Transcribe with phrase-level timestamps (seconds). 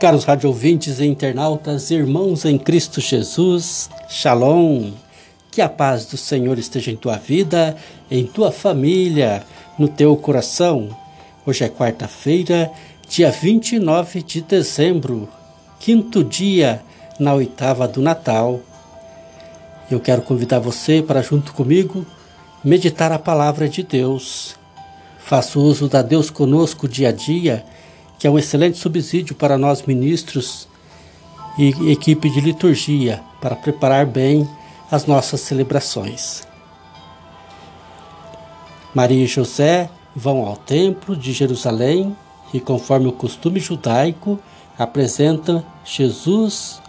[0.00, 4.92] Caros rádio ouvintes e internautas, irmãos em Cristo Jesus, Shalom.
[5.50, 7.76] Que a paz do Senhor esteja em tua vida,
[8.10, 9.44] em tua família,
[9.78, 10.88] no teu coração.
[11.44, 12.72] Hoje é quarta-feira,
[13.10, 15.28] dia 29 de dezembro,
[15.78, 16.80] quinto dia
[17.18, 18.58] na oitava do Natal.
[19.90, 22.06] Eu quero convidar você para, junto comigo,
[22.64, 24.56] meditar a palavra de Deus.
[25.18, 27.62] Faça uso da Deus conosco dia a dia
[28.20, 30.68] que é um excelente subsídio para nós ministros
[31.58, 34.46] e equipe de liturgia para preparar bem
[34.90, 36.46] as nossas celebrações.
[38.94, 42.14] Maria e José vão ao templo de Jerusalém
[42.52, 44.38] e, conforme o costume judaico,
[44.78, 46.82] apresentam Jesus.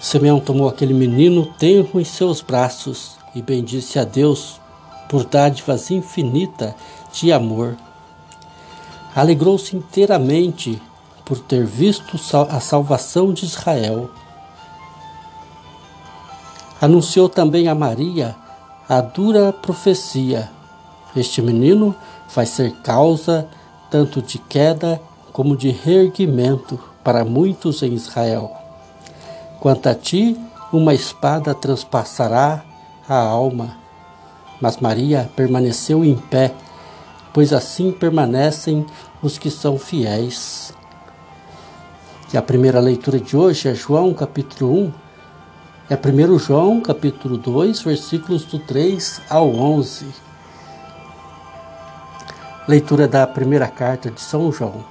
[0.00, 4.60] Simeão tomou aquele menino tenro em seus braços e bendisse a Deus
[5.08, 6.76] por dádivas infinita
[7.12, 7.76] de amor
[9.14, 10.80] alegrou-se inteiramente
[11.24, 12.18] por ter visto
[12.50, 14.10] a salvação de Israel.
[16.80, 18.36] Anunciou também a Maria
[18.88, 20.50] a dura profecia:
[21.14, 21.94] Este menino
[22.34, 23.48] vai ser causa
[23.90, 25.00] tanto de queda
[25.32, 28.52] como de reerguimento para muitos em Israel.
[29.60, 30.38] Quanto a ti,
[30.72, 32.62] uma espada transpassará
[33.08, 33.76] a alma.
[34.60, 36.52] Mas Maria permaneceu em pé,
[37.32, 38.86] pois assim permanecem
[39.22, 40.72] os que são fiéis.
[42.32, 44.92] E a primeira leitura de hoje é João capítulo 1,
[45.90, 50.06] é 1 João capítulo 2, versículos do 3 ao 11.
[52.68, 54.84] Leitura da primeira carta de São João.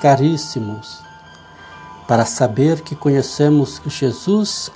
[0.00, 1.02] Caríssimos,
[2.06, 4.70] para saber que conhecemos Jesus,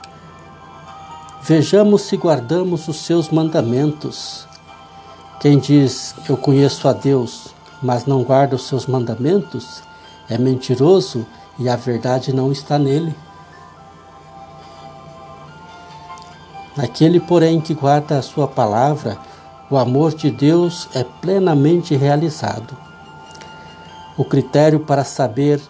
[1.44, 4.48] vejamos se guardamos os seus mandamentos.
[5.42, 7.48] Quem diz eu conheço a Deus,
[7.82, 9.82] mas não guarda os seus mandamentos,
[10.28, 11.26] é mentiroso
[11.58, 13.12] e a verdade não está nele.
[16.76, 19.18] Naquele, porém, que guarda a sua palavra,
[19.68, 22.76] o amor de Deus é plenamente realizado.
[24.16, 25.60] O critério para saber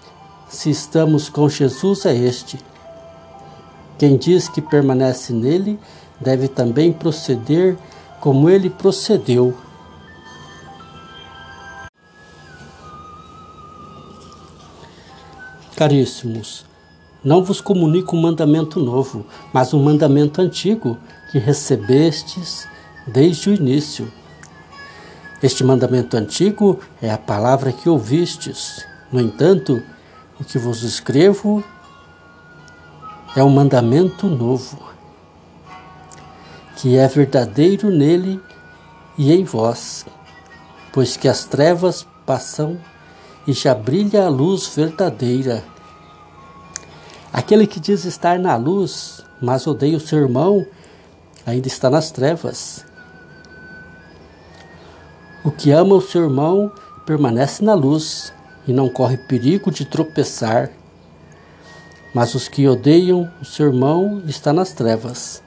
[0.51, 2.61] se estamos com Jesus é este:
[3.97, 5.81] quem diz que permanece nele
[6.21, 7.79] deve também proceder
[8.23, 9.53] como ele procedeu.
[15.75, 16.65] Caríssimos,
[17.25, 20.97] não vos comunico um mandamento novo, mas um mandamento antigo
[21.33, 22.69] que recebestes
[23.09, 24.11] desde o início.
[25.43, 28.87] Este mandamento antigo é a palavra que ouvistes.
[29.11, 29.83] No entanto,
[30.39, 31.65] o que vos escrevo
[33.35, 34.92] é um mandamento novo,
[36.83, 38.41] que é verdadeiro nele
[39.17, 40.05] e em vós,
[40.93, 42.77] pois que as trevas passam
[43.47, 45.63] e já brilha a luz verdadeira.
[47.33, 50.67] Aquele que diz estar na luz, mas odeia o seu irmão,
[51.47, 52.85] ainda está nas trevas.
[55.45, 56.73] O que ama o seu irmão
[57.07, 58.33] permanece na luz
[58.67, 60.69] e não corre perigo de tropeçar.
[62.13, 65.42] Mas os que odeiam o seu irmão está nas trevas,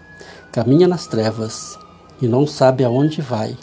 [0.55, 1.77] caminha nas trevas
[2.21, 3.57] e não sabe aonde vai,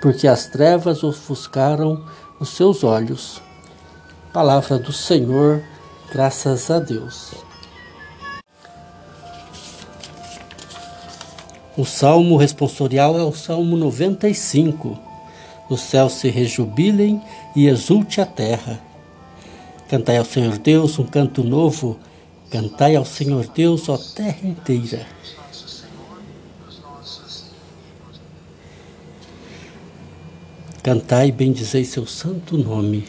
[0.00, 2.06] porque as trevas ofuscaram
[2.40, 3.42] os seus olhos.
[4.32, 5.62] Palavra do Senhor,
[6.10, 7.34] graças a Deus.
[11.76, 14.98] O salmo responsorial é o salmo 95.
[15.68, 17.20] Os céus se rejubilem
[17.54, 18.80] e exulte a terra.
[19.86, 21.98] Cantai ao Senhor Deus um canto novo,
[22.48, 25.04] cantai ao Senhor Deus, ó terra inteira.
[30.86, 33.06] Cantai e bendizei seu santo nome.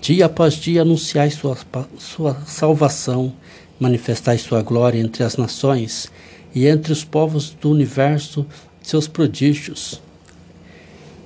[0.00, 1.56] Dia após dia anunciai sua,
[1.96, 3.32] sua salvação,
[3.78, 6.10] manifestai sua glória entre as nações
[6.52, 8.44] e entre os povos do universo
[8.82, 10.02] seus prodígios.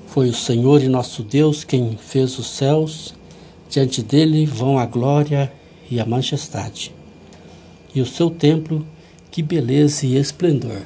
[0.08, 3.14] Foi o Senhor e nosso Deus quem fez os céus,
[3.70, 5.50] diante dele vão a glória
[5.90, 6.94] e a majestade.
[7.94, 8.86] E o seu templo,
[9.30, 10.82] que beleza e esplendor.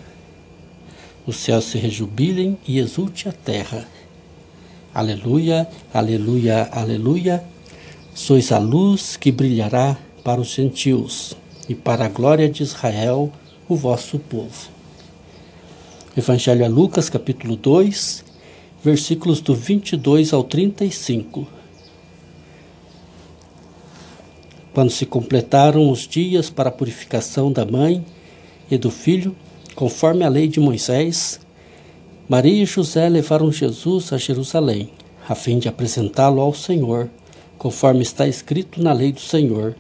[1.26, 3.86] Os céus se rejubilem e exulte a terra.
[4.92, 7.44] Aleluia, aleluia, aleluia.
[8.14, 11.36] Sois a luz que brilhará para os gentios
[11.68, 13.32] e para a glória de Israel,
[13.68, 14.68] o vosso povo.
[16.16, 18.24] Evangelho a Lucas, capítulo 2,
[18.84, 21.46] versículos do 22 ao 35.
[24.74, 28.04] Quando se completaram os dias para a purificação da mãe
[28.70, 29.36] e do filho,
[29.74, 31.40] conforme a lei de Moisés,
[32.28, 34.90] Maria e José levaram Jesus a Jerusalém,
[35.28, 37.08] a fim de apresentá-lo ao Senhor
[37.62, 39.76] conforme está escrito na lei do Senhor.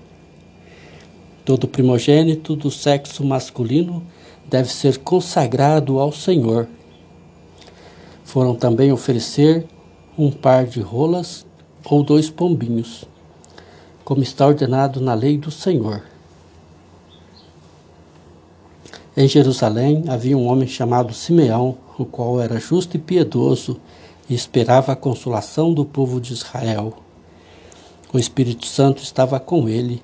[1.44, 4.06] Todo primogênito do sexo masculino
[4.48, 6.68] deve ser consagrado ao Senhor.
[8.22, 9.66] Foram também oferecer
[10.16, 11.44] um par de rolas
[11.84, 13.04] ou dois pombinhos,
[14.04, 16.11] como está ordenado na lei do Senhor.
[19.14, 23.78] Em Jerusalém havia um homem chamado Simeão, o qual era justo e piedoso
[24.28, 26.94] e esperava a consolação do povo de Israel.
[28.10, 30.02] O Espírito Santo estava com ele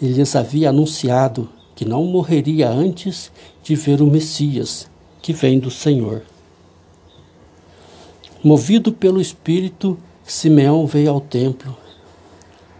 [0.00, 3.30] e lhes havia anunciado que não morreria antes
[3.62, 4.88] de ver o Messias,
[5.20, 6.22] que vem do Senhor.
[8.42, 11.76] Movido pelo Espírito, Simeão veio ao templo.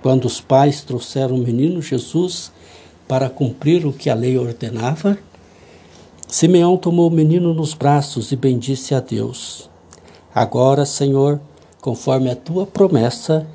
[0.01, 2.51] Quando os pais trouxeram o menino Jesus
[3.07, 5.19] para cumprir o que a lei ordenava,
[6.29, 9.71] Simeão tomou o menino nos braços e bendisse a Deus.
[10.35, 11.41] Agora, Senhor,
[11.81, 13.47] conforme a tua promessa,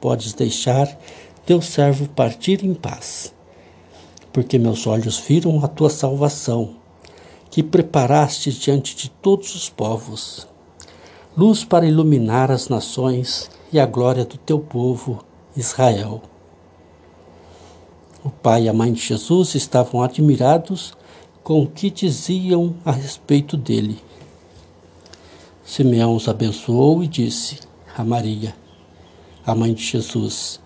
[0.00, 0.98] podes deixar
[1.46, 3.32] teu servo partir em paz,
[4.32, 6.74] porque meus olhos viram a tua salvação,
[7.50, 10.46] que preparaste diante de todos os povos,
[11.36, 15.24] luz para iluminar as nações e a glória do teu povo,
[15.56, 16.20] Israel.
[18.24, 20.97] O pai e a mãe de Jesus estavam admirados
[21.48, 23.98] com o que diziam a respeito dele.
[25.64, 27.60] Simeão os abençoou e disse
[27.96, 28.54] a Maria:
[29.46, 30.60] a mãe de Jesus.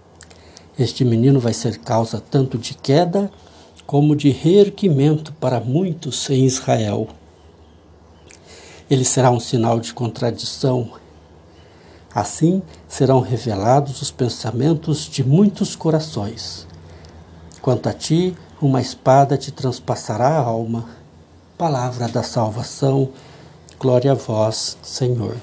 [0.76, 3.30] Este menino vai ser causa tanto de queda
[3.86, 7.06] como de reerguimento para muitos em Israel.
[8.90, 10.94] Ele será um sinal de contradição.
[12.12, 16.66] Assim serão revelados os pensamentos de muitos corações.
[17.60, 20.88] Quanto a ti, uma espada te transpassará a alma.
[21.58, 23.10] Palavra da salvação,
[23.78, 25.36] glória a vós, Senhor.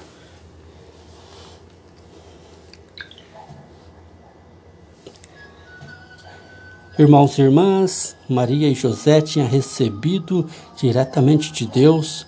[6.98, 12.26] Irmãos e irmãs, Maria e José tinham recebido diretamente de Deus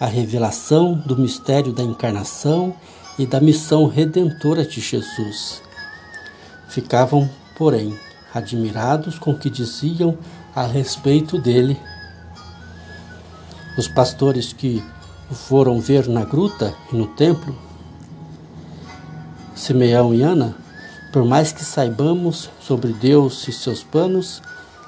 [0.00, 2.74] a revelação do mistério da encarnação
[3.18, 5.60] e da missão redentora de Jesus.
[6.68, 7.96] Ficavam, porém,
[8.34, 10.18] admirados com o que diziam
[10.54, 11.78] a respeito dele.
[13.76, 14.82] Os pastores que
[15.30, 17.56] o foram ver na gruta e no templo,
[19.54, 20.56] Simeão e Ana,
[21.12, 24.42] por mais que saibamos sobre Deus e seus planos,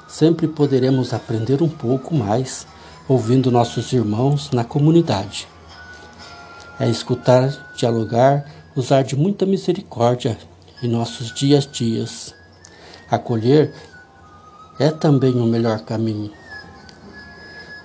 [0.07, 2.67] sempre poderemos aprender um pouco mais
[3.07, 5.47] ouvindo nossos irmãos na comunidade.
[6.79, 8.45] É escutar, dialogar,
[8.75, 10.37] usar de muita misericórdia
[10.81, 12.33] em nossos dias dias.
[13.11, 13.73] Acolher
[14.79, 16.31] é também o melhor caminho,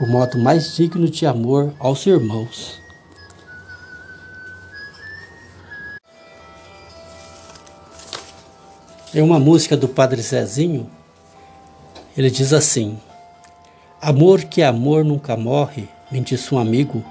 [0.00, 2.78] o modo mais digno de amor aos irmãos.
[9.12, 10.88] Em uma música do Padre Zezinho,
[12.16, 12.96] ele diz assim:
[14.00, 17.04] Amor que é amor nunca morre, me disse um amigo.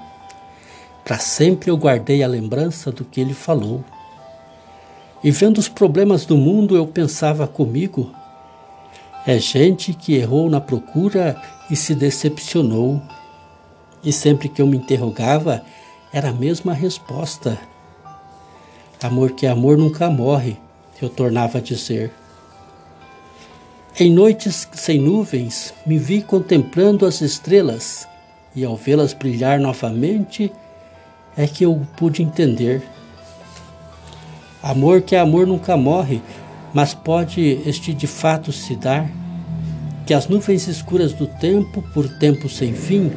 [1.04, 3.84] Para sempre eu guardei a lembrança do que ele falou.
[5.22, 8.10] E vendo os problemas do mundo, eu pensava comigo:
[9.26, 11.40] é gente que errou na procura
[11.70, 13.00] e se decepcionou.
[14.04, 15.62] E sempre que eu me interrogava,
[16.12, 17.58] era a mesma resposta.
[19.02, 20.56] Amor que é amor nunca morre
[21.00, 22.10] eu tornava a dizer.
[23.98, 28.06] Em noites sem nuvens, me vi contemplando as estrelas,
[28.54, 30.52] e ao vê-las brilhar novamente,
[31.36, 32.82] é que eu pude entender.
[34.62, 36.20] Amor que é amor nunca morre,
[36.72, 39.08] mas pode este de fato se dar,
[40.06, 43.12] que as nuvens escuras do tempo, por tempo sem fim,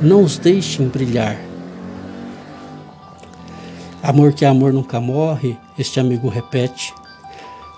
[0.00, 1.36] não os deixem brilhar.
[4.02, 6.94] Amor que é amor nunca morre, este amigo repete.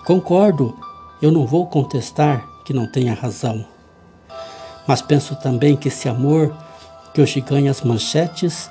[0.07, 0.77] Concordo,
[1.21, 3.65] eu não vou contestar que não tenha razão.
[4.87, 6.55] Mas penso também que esse amor
[7.13, 8.71] que hoje ganha as manchetes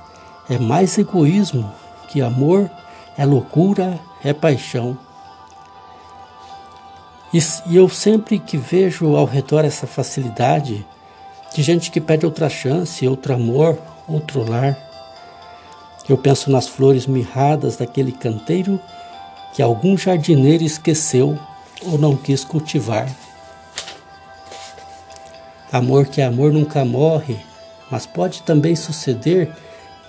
[0.50, 1.72] é mais egoísmo
[2.10, 2.70] que amor,
[3.18, 4.98] é loucura, é paixão.
[7.34, 10.86] E, e eu sempre que vejo ao redor essa facilidade
[11.54, 14.78] de gente que pede outra chance, outro amor, outro lar,
[16.10, 18.80] eu penso nas flores mirradas daquele canteiro
[19.54, 21.38] que algum jardineiro esqueceu
[21.86, 23.10] ou não quis cultivar.
[25.72, 27.38] Amor que é amor nunca morre,
[27.90, 29.52] mas pode também suceder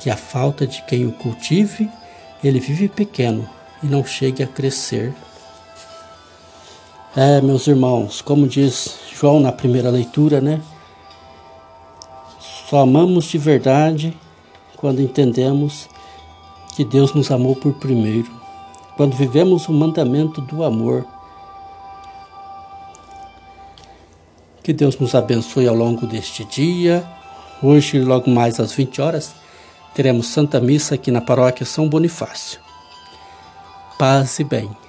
[0.00, 1.88] que a falta de quem o cultive,
[2.42, 3.48] ele vive pequeno
[3.82, 5.14] e não chegue a crescer.
[7.14, 10.62] É, meus irmãos, como diz João na primeira leitura, né?
[12.68, 14.16] Só amamos de verdade
[14.78, 15.88] quando entendemos
[16.74, 18.30] que Deus nos amou por primeiro,
[18.96, 21.06] quando vivemos o mandamento do amor.
[24.62, 27.04] Que Deus nos abençoe ao longo deste dia.
[27.62, 29.34] Hoje, logo mais às 20 horas,
[29.94, 32.58] teremos Santa Missa aqui na Paróquia São Bonifácio.
[34.02, 34.81] Paz e bem.